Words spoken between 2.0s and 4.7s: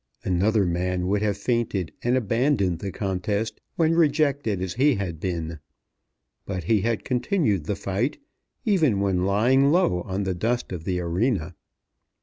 and abandoned the contest, when rejected